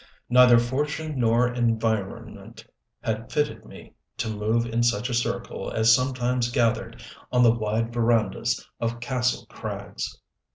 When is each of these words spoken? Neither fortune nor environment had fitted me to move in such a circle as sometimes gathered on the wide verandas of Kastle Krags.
Neither 0.31 0.57
fortune 0.57 1.19
nor 1.19 1.47
environment 1.53 2.65
had 3.03 3.31
fitted 3.31 3.65
me 3.65 3.93
to 4.17 4.35
move 4.35 4.65
in 4.65 4.81
such 4.81 5.11
a 5.11 5.13
circle 5.13 5.69
as 5.69 5.93
sometimes 5.93 6.49
gathered 6.51 6.99
on 7.31 7.43
the 7.43 7.53
wide 7.53 7.93
verandas 7.93 8.67
of 8.79 8.99
Kastle 8.99 9.45
Krags. 9.45 10.17